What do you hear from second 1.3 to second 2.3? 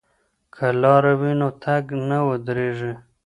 نو تګ نه